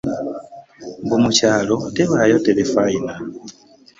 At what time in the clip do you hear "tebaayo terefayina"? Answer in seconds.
1.95-3.13